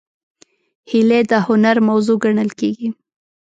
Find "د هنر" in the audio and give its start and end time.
1.31-1.75